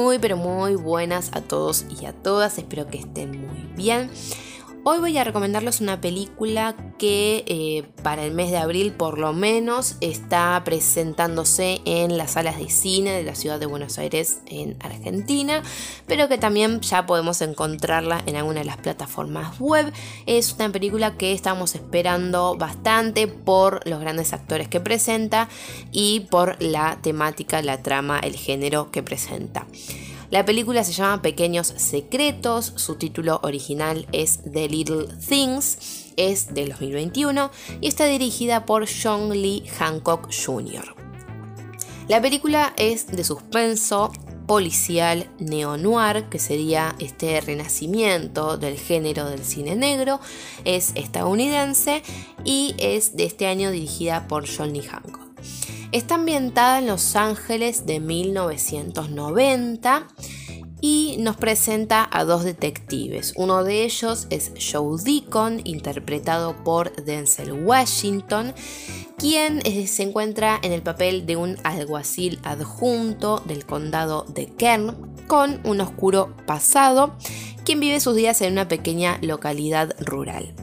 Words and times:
Muy 0.00 0.18
pero 0.18 0.38
muy 0.38 0.76
buenas 0.76 1.30
a 1.34 1.42
todos 1.42 1.84
y 2.00 2.06
a 2.06 2.14
todas, 2.14 2.56
espero 2.56 2.86
que 2.86 3.00
estén 3.00 3.46
muy 3.46 3.68
bien. 3.76 4.10
Hoy 4.82 4.98
voy 4.98 5.18
a 5.18 5.24
recomendarles 5.24 5.82
una 5.82 6.00
película 6.00 6.74
que 6.98 7.44
eh, 7.46 7.84
para 8.02 8.24
el 8.24 8.32
mes 8.32 8.50
de 8.50 8.56
abril 8.56 8.92
por 8.92 9.18
lo 9.18 9.34
menos 9.34 9.96
está 10.00 10.62
presentándose 10.64 11.82
en 11.84 12.16
las 12.16 12.30
salas 12.32 12.58
de 12.58 12.70
cine 12.70 13.12
de 13.12 13.22
la 13.22 13.34
ciudad 13.34 13.60
de 13.60 13.66
Buenos 13.66 13.98
Aires 13.98 14.40
en 14.46 14.78
Argentina, 14.80 15.62
pero 16.06 16.30
que 16.30 16.38
también 16.38 16.80
ya 16.80 17.04
podemos 17.04 17.42
encontrarla 17.42 18.22
en 18.24 18.36
alguna 18.36 18.60
de 18.60 18.64
las 18.64 18.78
plataformas 18.78 19.60
web. 19.60 19.92
Es 20.24 20.54
una 20.54 20.72
película 20.72 21.18
que 21.18 21.34
estamos 21.34 21.74
esperando 21.74 22.56
bastante 22.56 23.28
por 23.28 23.86
los 23.86 24.00
grandes 24.00 24.32
actores 24.32 24.68
que 24.68 24.80
presenta 24.80 25.50
y 25.92 26.20
por 26.30 26.56
la 26.62 26.98
temática, 27.02 27.60
la 27.60 27.82
trama, 27.82 28.18
el 28.18 28.34
género 28.34 28.90
que 28.90 29.02
presenta. 29.02 29.66
La 30.30 30.44
película 30.44 30.84
se 30.84 30.92
llama 30.92 31.22
Pequeños 31.22 31.66
Secretos, 31.66 32.72
su 32.76 32.94
título 32.94 33.40
original 33.42 34.06
es 34.12 34.38
The 34.44 34.68
Little 34.68 35.08
Things, 35.28 36.12
es 36.16 36.54
del 36.54 36.68
2021 36.68 37.50
y 37.80 37.88
está 37.88 38.06
dirigida 38.06 38.64
por 38.64 38.86
John 38.88 39.30
Lee 39.30 39.64
Hancock 39.76 40.30
Jr. 40.32 40.94
La 42.06 42.22
película 42.22 42.74
es 42.76 43.08
de 43.08 43.24
suspenso 43.24 44.12
policial 44.46 45.28
neo-noir, 45.40 46.28
que 46.28 46.38
sería 46.38 46.94
este 47.00 47.40
renacimiento 47.40 48.56
del 48.56 48.78
género 48.78 49.28
del 49.28 49.44
cine 49.44 49.74
negro, 49.74 50.20
es 50.64 50.92
estadounidense 50.94 52.04
y 52.44 52.76
es 52.78 53.16
de 53.16 53.24
este 53.24 53.48
año 53.48 53.72
dirigida 53.72 54.28
por 54.28 54.44
John 54.48 54.72
Lee 54.72 54.82
Hancock. 54.82 55.19
Está 55.92 56.14
ambientada 56.14 56.78
en 56.78 56.86
Los 56.86 57.16
Ángeles 57.16 57.84
de 57.84 57.98
1990 57.98 60.06
y 60.80 61.16
nos 61.18 61.36
presenta 61.36 62.08
a 62.12 62.22
dos 62.22 62.44
detectives. 62.44 63.34
Uno 63.36 63.64
de 63.64 63.82
ellos 63.82 64.28
es 64.30 64.52
Joe 64.56 65.02
Deacon, 65.02 65.60
interpretado 65.64 66.54
por 66.62 66.94
Denzel 67.04 67.64
Washington, 67.64 68.54
quien 69.18 69.62
se 69.88 70.04
encuentra 70.04 70.60
en 70.62 70.70
el 70.70 70.82
papel 70.82 71.26
de 71.26 71.34
un 71.34 71.56
alguacil 71.64 72.38
adjunto 72.44 73.42
del 73.44 73.66
condado 73.66 74.26
de 74.28 74.46
Kern, 74.46 74.96
con 75.26 75.60
un 75.64 75.80
oscuro 75.80 76.36
pasado, 76.46 77.16
quien 77.64 77.80
vive 77.80 77.98
sus 77.98 78.14
días 78.14 78.40
en 78.42 78.52
una 78.52 78.68
pequeña 78.68 79.18
localidad 79.22 79.96
rural. 79.98 80.54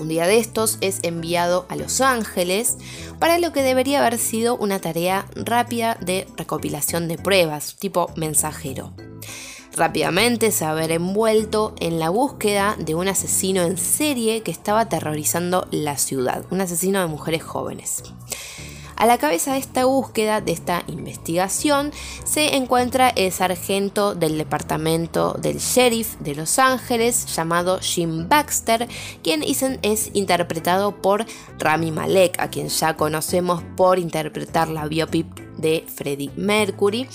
Un 0.00 0.08
día 0.08 0.26
de 0.26 0.38
estos 0.38 0.78
es 0.80 1.00
enviado 1.02 1.66
a 1.68 1.76
Los 1.76 2.00
Ángeles 2.00 2.78
para 3.18 3.38
lo 3.38 3.52
que 3.52 3.62
debería 3.62 4.00
haber 4.00 4.16
sido 4.16 4.56
una 4.56 4.80
tarea 4.80 5.26
rápida 5.34 5.98
de 6.00 6.26
recopilación 6.38 7.06
de 7.06 7.18
pruebas, 7.18 7.76
tipo 7.78 8.10
mensajero. 8.16 8.94
Rápidamente 9.76 10.52
se 10.52 10.64
va 10.64 10.70
a 10.70 10.74
ver 10.74 10.92
envuelto 10.92 11.74
en 11.80 11.98
la 11.98 12.08
búsqueda 12.08 12.76
de 12.78 12.94
un 12.94 13.08
asesino 13.08 13.62
en 13.62 13.76
serie 13.76 14.42
que 14.42 14.50
estaba 14.50 14.80
aterrorizando 14.80 15.68
la 15.70 15.98
ciudad, 15.98 16.46
un 16.50 16.62
asesino 16.62 17.00
de 17.00 17.06
mujeres 17.06 17.42
jóvenes. 17.42 18.02
A 19.00 19.06
la 19.06 19.16
cabeza 19.16 19.54
de 19.54 19.58
esta 19.60 19.86
búsqueda, 19.86 20.42
de 20.42 20.52
esta 20.52 20.84
investigación, 20.86 21.90
se 22.24 22.56
encuentra 22.56 23.08
el 23.08 23.32
sargento 23.32 24.14
del 24.14 24.36
departamento 24.36 25.32
del 25.40 25.56
sheriff 25.56 26.16
de 26.20 26.34
Los 26.34 26.58
Ángeles 26.58 27.34
llamado 27.34 27.78
Jim 27.80 28.28
Baxter, 28.28 28.86
quien 29.22 29.42
es 29.42 30.10
interpretado 30.12 31.00
por 31.00 31.24
Rami 31.58 31.92
Malek, 31.92 32.38
a 32.38 32.50
quien 32.50 32.68
ya 32.68 32.94
conocemos 32.94 33.62
por 33.74 33.98
interpretar 33.98 34.68
la 34.68 34.86
biopic 34.86 35.26
de 35.56 35.82
Freddie 35.88 36.30
Mercury. 36.36 37.08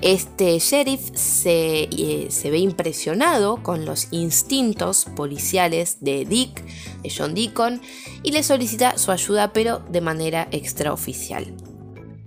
Este 0.00 0.58
sheriff 0.60 1.10
se, 1.14 1.88
eh, 1.90 2.26
se, 2.30 2.50
ve 2.50 2.58
impresionado 2.58 3.62
con 3.62 3.84
los 3.84 4.08
instintos 4.12 5.06
policiales 5.16 5.98
de 6.00 6.24
Dick, 6.24 6.64
de 7.02 7.12
John 7.16 7.34
Deacon, 7.34 7.80
y 8.22 8.30
le 8.30 8.42
solicita 8.42 8.96
su 8.96 9.10
ayuda 9.10 9.52
pero 9.52 9.80
de 9.90 10.00
manera 10.00 10.46
extraoficial. 10.52 11.52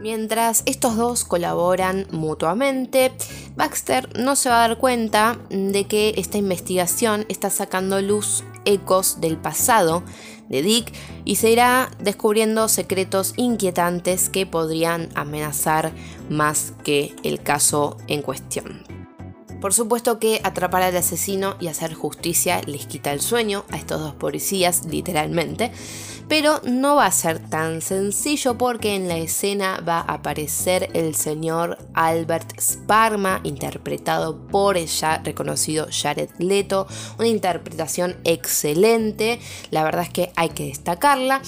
Mientras 0.01 0.63
estos 0.65 0.97
dos 0.97 1.23
colaboran 1.23 2.07
mutuamente, 2.09 3.11
Baxter 3.55 4.09
no 4.17 4.35
se 4.35 4.49
va 4.49 4.63
a 4.63 4.67
dar 4.67 4.77
cuenta 4.79 5.37
de 5.51 5.85
que 5.85 6.15
esta 6.17 6.39
investigación 6.39 7.25
está 7.29 7.51
sacando 7.51 8.01
luz 8.01 8.43
ecos 8.65 9.21
del 9.21 9.37
pasado 9.37 10.01
de 10.49 10.63
Dick 10.63 10.91
y 11.23 11.35
se 11.35 11.51
irá 11.51 11.91
descubriendo 11.99 12.67
secretos 12.67 13.33
inquietantes 13.37 14.29
que 14.29 14.47
podrían 14.47 15.09
amenazar 15.13 15.91
más 16.29 16.73
que 16.83 17.15
el 17.23 17.41
caso 17.43 17.97
en 18.07 18.23
cuestión. 18.23 18.90
Por 19.61 19.75
supuesto 19.75 20.17
que 20.17 20.41
atrapar 20.43 20.81
al 20.81 20.97
asesino 20.97 21.55
y 21.59 21.67
hacer 21.67 21.93
justicia 21.93 22.61
les 22.65 22.87
quita 22.87 23.13
el 23.13 23.21
sueño 23.21 23.63
a 23.69 23.77
estos 23.77 24.01
dos 24.01 24.15
policías, 24.15 24.85
literalmente, 24.87 25.71
pero 26.27 26.61
no 26.63 26.95
va 26.95 27.05
a 27.05 27.11
ser 27.11 27.37
tan 27.37 27.81
sencillo 27.81 28.57
porque 28.57 28.95
en 28.95 29.07
la 29.07 29.17
escena 29.17 29.79
va 29.87 29.99
a 29.99 30.13
aparecer 30.13 30.89
el 30.93 31.13
señor 31.13 31.77
Albert 31.93 32.59
Sparma, 32.59 33.39
interpretado 33.43 34.47
por 34.47 34.77
el 34.77 34.87
ya 34.87 35.19
reconocido 35.19 35.87
Jared 35.91 36.31
Leto, 36.39 36.87
una 37.19 37.27
interpretación 37.27 38.15
excelente, 38.23 39.39
la 39.69 39.83
verdad 39.83 40.03
es 40.03 40.09
que 40.09 40.31
hay 40.35 40.49
que 40.49 40.65
destacarla 40.65 41.43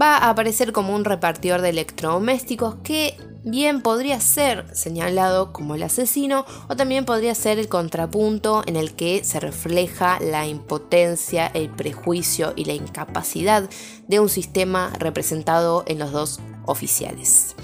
va 0.00 0.16
a 0.16 0.30
aparecer 0.30 0.72
como 0.72 0.94
un 0.94 1.04
repartidor 1.04 1.60
de 1.60 1.70
electrodomésticos 1.70 2.76
que 2.82 3.16
bien 3.44 3.80
podría 3.80 4.20
ser 4.20 4.66
señalado 4.74 5.52
como 5.52 5.74
el 5.74 5.82
asesino 5.82 6.44
o 6.68 6.76
también 6.76 7.04
podría 7.04 7.34
ser 7.34 7.58
el 7.58 7.68
contrapunto 7.68 8.62
en 8.66 8.76
el 8.76 8.92
que 8.92 9.24
se 9.24 9.40
refleja 9.40 10.18
la 10.20 10.46
impotencia, 10.46 11.46
el 11.46 11.70
prejuicio 11.70 12.52
y 12.56 12.64
la 12.64 12.74
incapacidad 12.74 13.68
de 14.08 14.20
un 14.20 14.28
sistema 14.28 14.92
representado 14.98 15.84
en 15.86 15.98
los 15.98 16.12
dos 16.12 16.40
oficiales. 16.66 17.54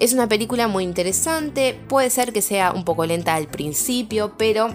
Es 0.00 0.12
una 0.12 0.28
película 0.28 0.66
muy 0.66 0.82
interesante, 0.84 1.78
puede 1.88 2.10
ser 2.10 2.32
que 2.32 2.42
sea 2.42 2.72
un 2.72 2.84
poco 2.84 3.06
lenta 3.06 3.34
al 3.34 3.46
principio, 3.46 4.32
pero 4.36 4.74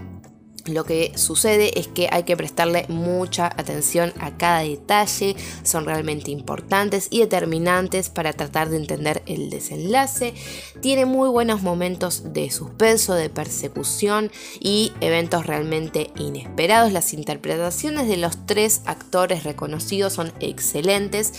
lo 0.68 0.84
que 0.84 1.12
sucede 1.16 1.80
es 1.80 1.88
que 1.88 2.10
hay 2.12 2.24
que 2.24 2.38
prestarle 2.38 2.86
mucha 2.90 3.46
atención 3.46 4.14
a 4.20 4.38
cada 4.38 4.60
detalle, 4.60 5.36
son 5.64 5.86
realmente 5.86 6.32
importantes 6.32 7.08
y 7.10 7.20
determinantes 7.20 8.10
para 8.10 8.34
tratar 8.34 8.70
de 8.70 8.78
entender 8.78 9.24
el 9.26 9.50
desenlace. 9.50 10.34
Tiene 10.82 11.06
muy 11.06 11.30
buenos 11.30 11.62
momentos 11.62 12.34
de 12.34 12.50
suspenso, 12.50 13.14
de 13.14 13.30
persecución 13.30 14.32
y 14.60 14.92
eventos 15.02 15.46
realmente 15.46 16.12
inesperados. 16.18 16.92
Las 16.92 17.14
interpretaciones 17.14 18.08
de 18.08 18.18
los 18.18 18.46
tres 18.46 18.82
actores 18.86 19.44
reconocidos 19.44 20.14
son 20.14 20.32
excelentes 20.40 21.34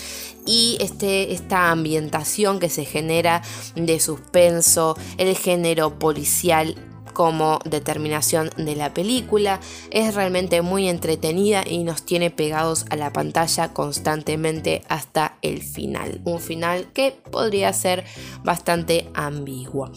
y 0.46 0.78
este, 0.80 1.32
esta 1.34 1.70
ambientación 1.70 2.58
que 2.58 2.70
se 2.70 2.84
genera 2.84 3.42
de 3.76 4.00
suspenso, 4.00 4.96
el 5.18 5.36
género 5.36 5.98
policial 5.98 6.74
como 7.18 7.58
determinación 7.64 8.48
de 8.56 8.76
la 8.76 8.94
película. 8.94 9.58
Es 9.90 10.14
realmente 10.14 10.62
muy 10.62 10.88
entretenida 10.88 11.64
y 11.66 11.82
nos 11.82 12.04
tiene 12.04 12.30
pegados 12.30 12.86
a 12.90 12.96
la 12.96 13.12
pantalla 13.12 13.72
constantemente 13.72 14.82
hasta 14.88 15.36
el 15.42 15.64
final. 15.64 16.20
Un 16.22 16.38
final 16.38 16.92
que 16.92 17.10
podría 17.32 17.72
ser 17.72 18.04
bastante 18.44 19.10
ambiguo. 19.14 19.90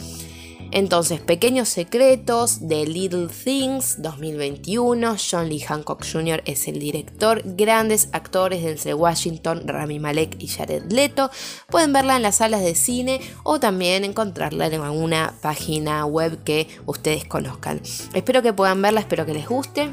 Entonces, 0.71 1.19
Pequeños 1.19 1.67
Secretos 1.67 2.67
de 2.67 2.85
Little 2.85 3.27
Things 3.27 4.01
2021. 4.01 5.15
John 5.17 5.49
Lee 5.49 5.59
Hancock 5.59 6.05
Jr. 6.09 6.41
es 6.45 6.67
el 6.67 6.79
director. 6.79 7.41
Grandes 7.43 8.07
actores 8.13 8.63
de 8.63 8.71
entre 8.71 8.93
Washington, 8.93 9.67
Rami 9.67 9.99
Malek 9.99 10.35
y 10.39 10.47
Jared 10.47 10.91
Leto. 10.91 11.29
Pueden 11.69 11.91
verla 11.91 12.15
en 12.15 12.21
las 12.21 12.37
salas 12.37 12.61
de 12.61 12.75
cine 12.75 13.19
o 13.43 13.59
también 13.59 14.05
encontrarla 14.05 14.67
en 14.67 14.81
alguna 14.81 15.33
página 15.41 16.05
web 16.05 16.43
que 16.43 16.67
ustedes 16.85 17.25
conozcan. 17.25 17.81
Espero 18.13 18.41
que 18.41 18.53
puedan 18.53 18.81
verla, 18.81 19.01
espero 19.01 19.25
que 19.25 19.33
les 19.33 19.47
guste. 19.47 19.91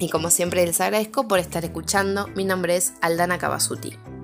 Y 0.00 0.08
como 0.08 0.30
siempre 0.30 0.66
les 0.66 0.80
agradezco 0.80 1.28
por 1.28 1.38
estar 1.38 1.64
escuchando. 1.64 2.26
Mi 2.34 2.44
nombre 2.44 2.76
es 2.76 2.92
Aldana 3.00 3.38
Cavasuti. 3.38 4.17